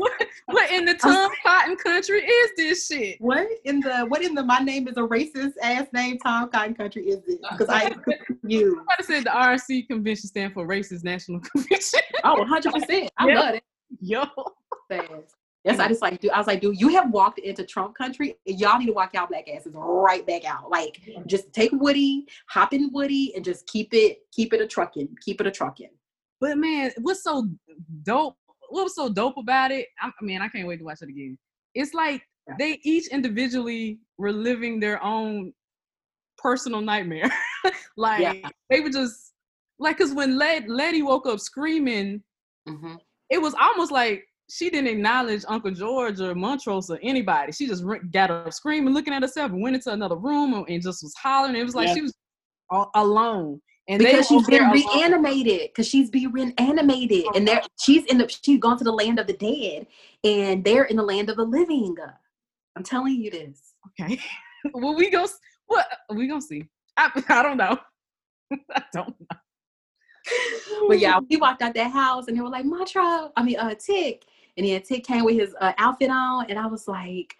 [0.47, 3.17] What in the Tom Cotton country is this shit?
[3.19, 6.73] what in the what in the my name is a racist ass name Tom Cotton
[6.73, 7.38] Country is this?
[7.43, 7.93] Uh, because I
[8.43, 8.86] you.
[8.99, 11.99] I said the RNC convention stand for Racist National Convention.
[12.23, 13.12] Oh, 100 percent.
[13.17, 13.39] I Yeah.
[13.39, 13.63] love it.
[13.99, 14.23] Yo.
[14.89, 15.36] Fast.
[15.65, 16.29] Yes, I just like do.
[16.29, 18.38] I was like, dude, you have walked into Trump country.
[18.47, 20.69] and Y'all need to walk y'all black asses right back out.
[20.69, 25.10] Like, just take Woody, hop in Woody, and just keep it, keep it a trucking,
[25.25, 25.89] keep it a trucking.
[26.39, 27.49] But man, what's so
[28.03, 28.38] dope?
[28.69, 29.88] What was so dope about it?
[30.01, 31.38] I mean, I can't wait to watch it again.
[31.75, 32.21] It's like
[32.60, 35.53] they each individually were living their own
[36.38, 37.30] personal nightmare.
[37.97, 38.49] like Yeah.
[38.69, 39.34] they were just
[39.80, 42.23] like, cause when Led- Letty woke up screaming,
[42.67, 42.95] hmm
[43.30, 47.51] it was almost like she didn't acknowledge Uncle George or Montrose or anybody.
[47.51, 50.82] She just got up screaming, looking at herself, and went into another room and- and
[50.82, 51.58] just was hollering.
[51.58, 51.95] It was like Yeah.
[51.95, 52.13] she was
[52.95, 53.62] alone.
[53.89, 54.95] And Because she's been over there alone.
[54.95, 55.69] reanimated.
[55.69, 59.28] Because she's been reanimated, and there she's in the she's gone to the land of
[59.28, 59.88] the dead,
[60.23, 61.95] and they're in the land of the living.
[62.76, 63.73] I'm telling you this.
[64.00, 64.19] Okay.
[64.73, 65.26] well, we go.
[65.67, 66.65] What we gonna see?
[66.97, 67.78] I, I don't know.
[68.76, 69.38] I don't know.
[70.88, 73.76] But yeah, we walked out that house and they were like, Mantra, I mean, uh,
[73.76, 74.26] Tick.
[74.58, 77.38] And then Tick came with his uh, outfit on, and I was like,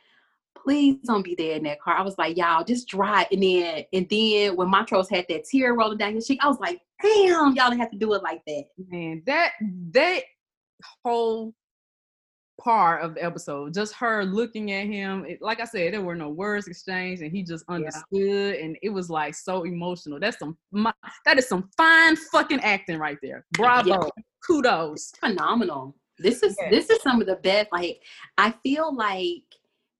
[0.68, 1.96] please don't be there in that car.
[1.96, 3.28] I was like, y'all, just drive.
[3.32, 6.60] And then, and then when Montrose had that tear rolling down his cheek, I was
[6.60, 8.66] like, damn, y'all didn't have to do it like that.
[8.90, 9.54] Man, that
[9.92, 10.24] that
[11.06, 11.54] whole
[12.62, 15.24] part of the episode, just her looking at him.
[15.26, 18.90] It, like I said, there were no words exchanged, and he just understood, and it
[18.90, 20.20] was like so emotional.
[20.20, 20.92] That's some my,
[21.24, 23.46] that is some fine fucking acting right there.
[23.54, 24.10] Bravo,
[24.46, 25.14] kudos.
[25.18, 25.96] Phenomenal.
[26.20, 26.72] This is Yeah.
[26.72, 27.72] this is some of the best.
[27.72, 28.02] Like,
[28.38, 29.44] I feel like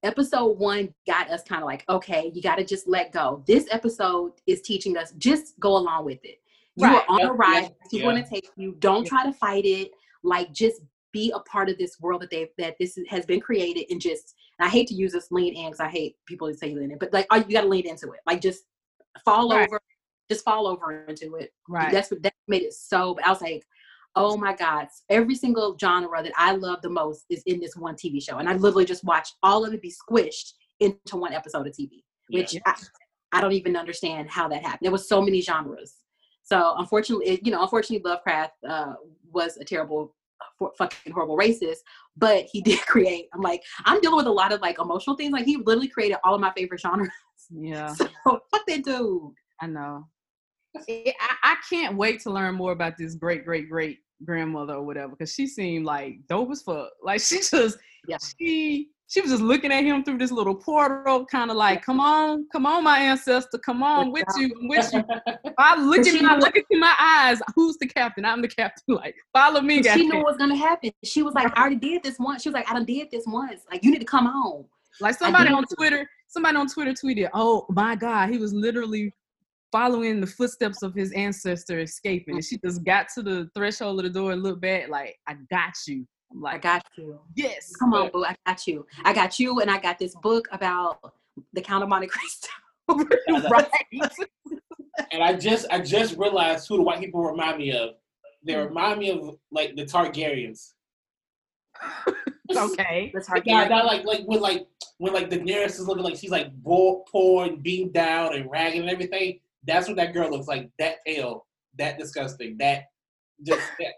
[0.04, 3.44] episode one got us kind of like, okay, you got to just let go.
[3.48, 6.40] This episode is teaching us just go along with it.
[6.76, 6.96] You Right.
[6.98, 7.62] are on Yeah, a ride.
[7.64, 8.12] yeah, You're yeah.
[8.12, 8.76] going to take you.
[8.80, 9.10] Don't Yeah.
[9.10, 9.92] try to fight it.
[10.24, 10.82] Like, just
[11.14, 14.36] be a part of this world that they that this has been created and just
[14.60, 16.92] and I hate to use this lean in because I hate people who say lean
[16.92, 18.20] in, but like oh, you got to lean into it.
[18.28, 18.66] Like just
[19.26, 19.68] fall Right.
[19.68, 19.80] over,
[20.30, 21.54] just fall over into it.
[21.70, 21.92] Right.
[21.92, 23.18] That's what that made it so.
[23.24, 23.64] I was like,
[24.18, 27.96] oh my god, every single genre that I love the most is in this one
[27.96, 31.68] TV show, and I literally just watched all of it be squished into one episode
[31.68, 32.60] of TV, which Yeah.
[32.66, 32.76] I,
[33.34, 34.80] I don't even understand how that happened.
[34.84, 35.96] There was so many genres.
[36.44, 38.94] So unfortunately, it- you know, unfortunately, Lovecraft uh,
[39.32, 40.16] was a terrible,
[40.62, 41.80] f- fucking horrible racist,
[42.16, 43.28] but he did create.
[43.34, 45.32] I'm like, I'm dealing with a lot of like emotional things.
[45.34, 47.10] Like he literally created all of my favorite genres.
[47.52, 47.94] yeah.
[47.96, 49.34] So fuck that dude.
[49.62, 50.06] I know.
[50.90, 55.10] I, I can't wait to learn more about this great great great grandmother or whatever
[55.10, 56.90] because she seemed like dope as fuck.
[57.04, 57.78] Like she just
[58.08, 58.18] Yeah.
[58.40, 62.02] she she was just looking at him through this little portal, kind of like, "Come
[62.02, 65.02] on, come on, my ancestor, come on, with you, I'm with you."
[65.58, 67.40] I look at my look into my eyes.
[67.56, 68.26] Who's the captain?
[68.26, 68.84] I'm the captain.
[68.98, 70.92] Like, follow me, she knew what was gonna happen.
[71.06, 72.42] She was like, I already did this once.
[72.42, 73.62] She was like, I done did this once.
[73.72, 74.66] Like you need to come on.
[75.00, 75.64] Like somebody on.
[75.78, 79.14] Twitter, somebody on Twitter tweeted, "Oh my God, he was literally
[79.72, 84.04] following the footsteps of his ancestor escaping." And she just got to the threshold of
[84.04, 87.20] the door and looked back, like, "I got you." I'm like, I got you.
[87.36, 88.26] "Yes, Come on, boo.
[88.26, 88.86] I got you.
[89.04, 91.14] I got you, and I got this book about
[91.54, 92.50] the Count of Monte Cristo.
[93.50, 93.70] right."
[95.12, 97.92] and I just I just realized who the white people remind me of.
[98.44, 98.68] They Hmm.
[98.68, 100.74] remind me of like the Targaryens.
[102.56, 103.12] okay.
[103.14, 103.44] The hard.
[103.46, 107.46] Yeah, that like like when like when like Daenerys is looking like she's like poor
[107.46, 109.40] and beaten down and ragged and everything.
[109.66, 110.70] That's what that girl looks like.
[110.80, 111.46] That pale,
[111.78, 112.84] that disgusting, that
[113.46, 113.94] just that.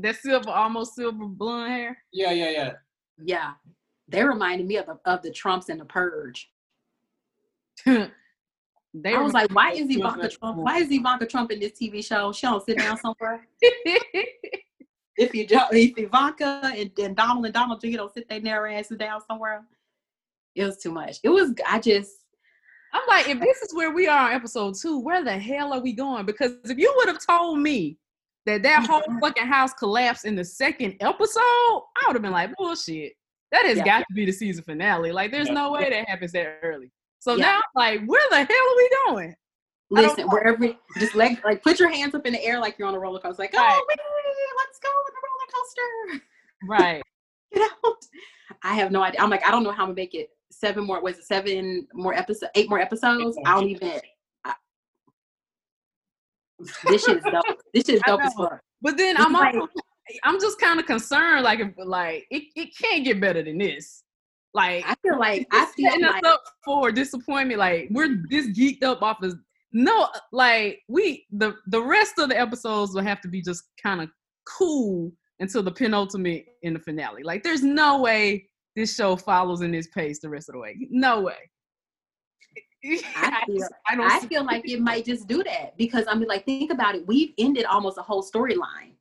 [0.00, 1.98] That silver, almost silver blonde hair.
[2.12, 2.72] Yeah, yeah, yeah.
[3.22, 3.52] Yeah,
[4.08, 6.50] they reminded me of the of the Trumps and the Purge.
[7.86, 8.10] they
[9.14, 10.58] I was like, why is Ivanka Trump?
[10.58, 12.32] Why is Ivanka Trump in this TV show?
[12.32, 13.46] She don't sit down somewhere.
[13.62, 17.96] if you jo- if Ivanka and, and Donald and Donald Jr.
[17.96, 19.64] don't sit their narrow asses down somewhere,
[20.54, 21.18] it was too much.
[21.22, 21.54] It was.
[21.66, 22.12] I just.
[22.94, 25.80] I'm like, if this is where we are on episode two, where the hell are
[25.80, 26.24] we going?
[26.26, 27.98] Because if you would have told me
[28.46, 32.54] that that whole fucking house collapsed in the second episode, I would have been like,
[32.56, 33.14] bullshit.
[33.50, 33.84] That has Yeah.
[33.84, 35.10] got to be the season finale.
[35.12, 35.54] Like, there's Yeah.
[35.54, 36.90] no way that happens that early.
[37.18, 37.42] So Yeah.
[37.44, 39.36] now, I'm like, where the hell are we going?
[39.90, 42.94] Listen, wherever, just like, like put your hands up in the air like you're on
[42.94, 43.42] a roller coaster.
[43.42, 43.72] Like, Right.
[43.76, 43.98] oh, wait,
[44.58, 46.26] let's go on the roller coaster.
[46.64, 47.02] Right.
[47.52, 47.96] Get out.
[48.62, 49.20] I have no idea.
[49.20, 50.30] I'm like, I don't know how I'm gonna make it.
[50.58, 52.50] Seven more, was it seven more episodes?
[52.54, 53.36] Eight more episodes?
[53.44, 54.00] I don't even.
[54.44, 54.54] I,
[56.88, 57.58] this is dope.
[57.72, 58.60] This is dope as fuck.
[58.82, 59.72] But then It's I'm like- also,
[60.22, 64.02] I'm just kind of concerned, like, if, like it, it can't get better than this.
[64.52, 67.58] Like, I feel like I feel setting like us up for disappointment.
[67.58, 69.34] Like we're this geeked up off of
[69.72, 74.00] no, like we the the rest of the episodes will have to be just kind
[74.00, 74.08] of
[74.46, 77.24] cool until the penultimate in the finale.
[77.24, 80.76] Like there's no way this show follows in this pace the rest of the way.
[80.90, 81.50] No way.
[82.84, 86.04] I feel- just- I don't I see- feel like it might just do that because
[86.08, 87.06] I mean, like, think about it.
[87.06, 88.92] We've ended almost a whole storyline.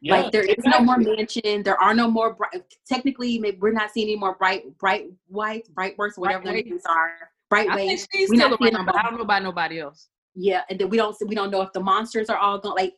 [0.00, 1.16] yeah like there is no more exactly.
[1.16, 1.62] mansion.
[1.62, 2.62] There are no more bright.
[2.86, 6.72] Technically, maybe we're not seeing any more bright, bright whites, bright works, whatever Bright their
[6.72, 7.12] names are.
[7.50, 9.80] Bright I think she's We're still not seeing around, but I don't know about nobody
[9.80, 10.08] else.
[10.34, 12.74] Yeah, and then we don't we don't know if the monsters are all gone.
[12.76, 12.94] Like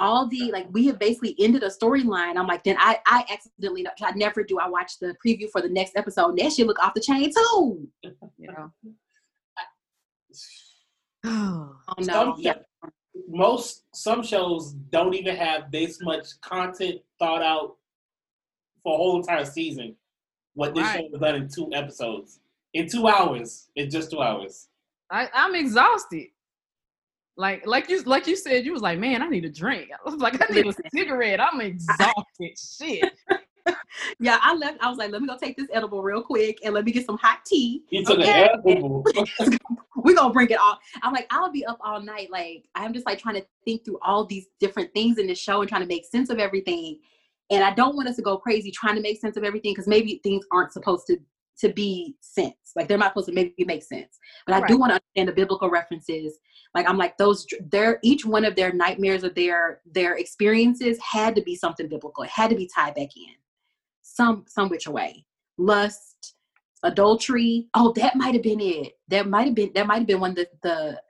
[0.00, 2.36] all the like we have basically ended a storyline.
[2.36, 4.58] I'm like, then I I accidentally I never do.
[4.58, 6.30] I watch the preview for the next episode.
[6.30, 7.88] And that shit look off the chain too.
[8.38, 8.72] You know.
[11.22, 12.54] Oh, Oh no, Some yeah,
[13.28, 17.76] most some shows don't even have this much content thought out
[18.82, 19.94] for a whole entire season.
[20.54, 21.00] What this Right.
[21.04, 22.40] show was done in two episodes,
[22.72, 23.68] in two hours.
[23.76, 24.68] It's just two hours.
[25.10, 26.28] I, I'm exhausted.
[27.36, 29.90] Like like you like you said, you was like, man, I need a drink.
[29.92, 31.40] I was like, I need a cigarette.
[31.40, 32.58] I'm exhausted.
[32.58, 33.12] Shit.
[34.20, 34.38] yeah.
[34.42, 34.78] I left.
[34.82, 37.06] I was like, let me go take this edible real quick and let me get
[37.06, 37.82] some hot tea.
[37.90, 38.42] You took Okay.
[38.42, 39.04] an edible.
[39.96, 40.78] We're gonna bring it all.
[41.02, 42.30] I'm like, I'll be up all night.
[42.30, 45.60] Like, I'm just like trying to think through all these different things in the show
[45.60, 46.98] and trying to make sense of everything.
[47.50, 49.88] And I don't want us to go crazy trying to make sense of everything because
[49.88, 51.18] maybe things aren't supposed to
[51.58, 52.54] to be sense.
[52.74, 54.18] Like they're not supposed to maybe make sense.
[54.46, 56.38] But I do want to understand the biblical references.
[56.74, 61.34] Like I'm like those their each one of their nightmares or their their experiences had
[61.34, 62.24] to be something biblical.
[62.24, 63.34] It had to be tied back in.
[64.02, 65.26] Some some which way.
[65.58, 66.34] Lust,
[66.82, 67.68] adultery.
[67.74, 68.92] Oh, that might have been it.
[69.08, 71.00] That might have been that might have been one of the, the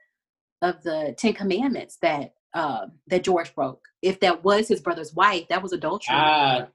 [0.61, 3.81] of the Ten Commandments that uh, that George broke.
[4.01, 6.15] If that was his brother's wife, that was adultery.
[6.15, 6.67] ah,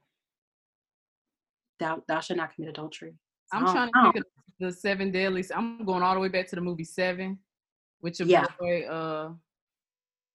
[1.79, 3.13] thou, thou shalt not commit adultery.
[3.51, 4.03] I'm Oh, trying to oh.
[4.11, 4.23] think of
[4.59, 5.43] the seven deadly.
[5.55, 7.37] I'm going all the way back to the movie Seven,
[8.01, 8.45] with your Yeah.
[8.59, 9.31] boy, uh,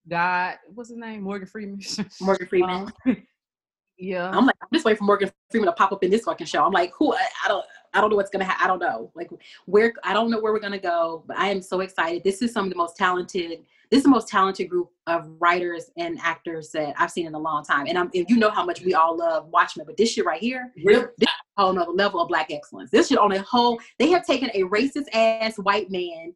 [0.09, 1.23] God, what's his name?
[1.23, 1.81] Morgan Freeman.
[2.21, 2.93] Morgan Freeman.
[3.07, 3.17] Um,
[3.99, 4.31] Yeah.
[4.31, 6.65] I'm like, I'm just waiting for Morgan Freeman to pop up in this fucking show.
[6.65, 7.15] I'm like, who?
[7.15, 8.65] I, I don't, I don't know what's gonna happen.
[8.65, 9.13] I don't know.
[9.15, 9.31] Like,
[9.67, 9.93] where?
[10.03, 11.23] I don't know where we're gonna go.
[11.27, 12.25] But I am so excited.
[12.25, 13.61] This is some of the most talented.
[13.93, 17.39] This is the most talented group of writers and actors that I've seen in a
[17.39, 17.87] long time.
[17.87, 20.41] And I'm, if you know how much we all love Watchmen, but this shit right
[20.41, 21.05] here, Really?
[21.59, 22.91] whole another level of black excellence.
[22.91, 23.79] This shit on a whole.
[23.99, 26.33] They have taken a racist ass white man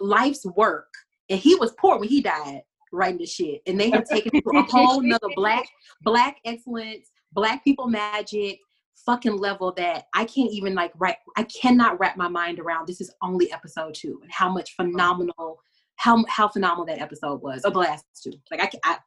[0.00, 0.92] life's work,
[1.30, 4.62] and he was poor when he died writing this shit, and they have taken a
[4.62, 5.68] whole nother black
[6.02, 8.58] black excellence, black people magic
[9.04, 11.18] fucking level that I can't even like write.
[11.36, 12.88] I cannot wrap my mind around.
[12.88, 14.84] This is only episode two, and how much oh.
[14.84, 15.60] phenomenal.
[15.96, 18.32] How, how phenomenal that episode was, or the last two.
[18.50, 18.98] Like I, can- I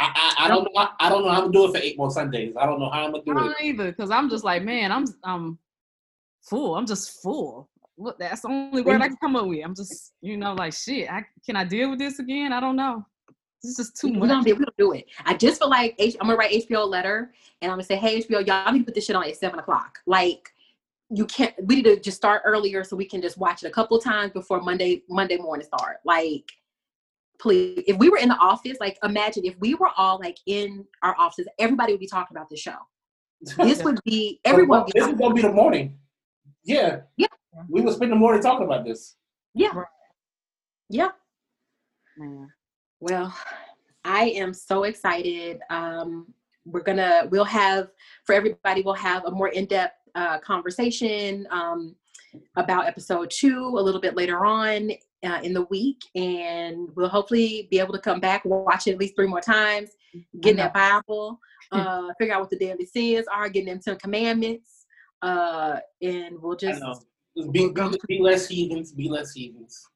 [0.00, 0.70] I, I, I don't know.
[0.80, 2.54] how- I don't know how to do it for eight more Sundays.
[2.56, 3.64] I don't know how I'm gonna I do don't it.
[3.64, 5.58] either, because I'm just like, man, I'm I'm
[6.42, 6.76] full.
[6.76, 7.68] I'm just full.
[7.96, 9.64] What that's the only word I can come up with.
[9.64, 11.10] I'm just, you know, like shit.
[11.10, 12.52] I can I deal with this again?
[12.52, 13.04] I don't know.
[13.60, 14.28] This is just too we much.
[14.28, 15.06] don't, we don't do it.
[15.26, 17.96] I just feel like H, I'm gonna write HBO a letter and I'm gonna say,
[17.96, 19.98] hey HBO, y'all need to put this shit on at seven o'clock.
[20.06, 20.48] Like
[21.10, 21.54] you can't.
[21.64, 24.32] We need to just start earlier so we can just watch it a couple times
[24.32, 25.98] before Monday Monday morning start.
[26.04, 26.50] Like
[27.40, 30.84] please, if we were in the office, like imagine if we were all like in
[31.02, 32.76] our offices, everybody would be talking about the show.
[33.56, 34.80] This would be everyone.
[34.80, 35.96] Would be This is gonna be the morning.
[36.64, 37.00] Yeah.
[37.16, 37.28] Yeah.
[37.68, 39.16] We would spend the morning talking about this.
[39.54, 39.72] yeah,
[40.90, 41.08] yeah.
[42.16, 42.48] Man.
[43.00, 43.34] Well,
[44.04, 45.60] I am so excited.
[45.70, 47.88] Um, we're gonna we'll have
[48.24, 51.94] for everybody we'll have a more in-depth uh, conversation um,
[52.56, 54.90] about episode two a little bit later on
[55.24, 58.98] uh, in the week, and we'll hopefully be able to come back, watch it at
[58.98, 59.90] least three more times,
[60.40, 61.38] get that Bible,
[61.72, 64.86] uh, figure out what the daily sins are, getting them Ten Commandments,
[65.22, 66.82] uh, and we'll just
[67.52, 68.92] Be, be, be less heathens.
[68.92, 69.86] Be less heathens.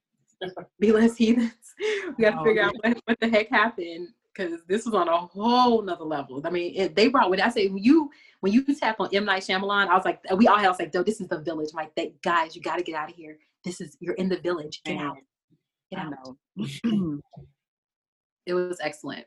[0.81, 1.53] be less heathens.
[2.18, 5.09] we got to Oh, figure out what, what the heck happened because this was on
[5.09, 6.40] a whole nother level.
[6.45, 9.25] I mean, it, they brought when I say when you when you tap on M
[9.25, 11.40] Night Shyamalan, I was like, we all had I was like, "Yo, this is the
[11.40, 11.71] village.
[11.73, 13.38] I'm like, that guys, you got to get out of here.
[13.64, 14.81] This is you're in the village.
[14.85, 15.16] Get out.
[15.90, 16.37] Get I out.
[16.87, 17.21] know.
[18.45, 19.25] It was excellent.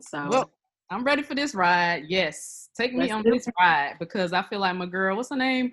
[0.00, 0.52] So well,
[0.88, 2.04] I'm ready for this ride.
[2.08, 5.16] Yes, take me Let's on this ride because I feel like my girl.
[5.16, 5.72] What's her name?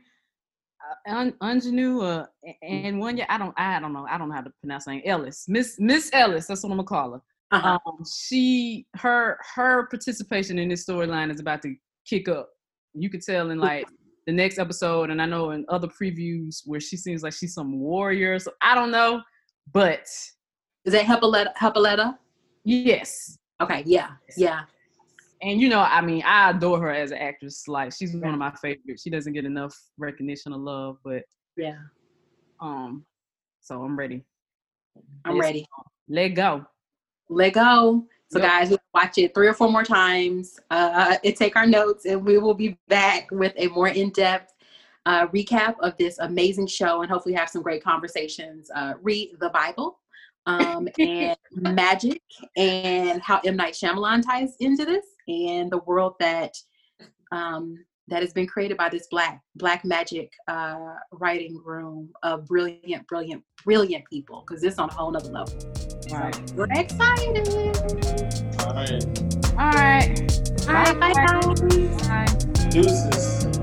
[1.07, 2.25] Uh, Aunjanue uh,
[2.61, 4.91] and one year I don't I don't know I don't know how to pronounce her
[4.91, 7.21] name Ellis Miss Miss Ellis that's what I'm gonna call her.
[7.51, 7.79] Uh-huh.
[7.85, 11.73] Um, she her her participation in this storyline is about to
[12.05, 12.49] kick up.
[12.93, 13.87] You could tell in like
[14.25, 17.79] the next episode, and I know in other previews where she seems like she's some
[17.79, 18.37] warrior.
[18.39, 19.21] So I don't know,
[19.71, 20.01] but
[20.85, 21.53] is that Hippolyta?
[21.59, 22.17] Hippolyta?
[22.65, 23.83] yes, Okay.
[23.85, 24.11] Yeah.
[24.35, 24.61] Yeah.
[25.41, 27.67] and you know, I mean, I adore her as an actress.
[27.67, 29.03] Like she's one of my favorites.
[29.03, 31.23] She doesn't get enough recognition or love, but
[31.55, 31.77] Yeah.
[32.59, 33.05] um,
[33.61, 34.23] so I'm ready.
[35.25, 35.65] I'm ready.
[36.09, 36.65] Let go.
[37.29, 38.05] Let go.
[38.29, 38.47] So Yep.
[38.47, 40.59] guys, we'll watch it three or four more times.
[40.69, 44.53] Uh, and take our notes, and we will be back with a more in-depth
[45.05, 48.69] uh, recap of this amazing show, and hopefully have some great conversations.
[48.75, 49.99] Uh, read the Bible
[50.45, 52.21] um, and magic,
[52.57, 56.53] and how M Night Shyamalan ties into this, and the world that
[57.31, 63.07] um, that has been created by this black black magic uh, writing room of brilliant,
[63.07, 64.43] brilliant, brilliant people.
[64.47, 65.53] Because this on a whole nother level.
[66.11, 66.51] Right.
[66.51, 67.47] We're excited.
[68.59, 69.03] All right.
[69.57, 70.37] All right.
[70.67, 71.61] All right, bye, guys.
[72.07, 72.69] Bye.
[72.69, 73.56] Deuces.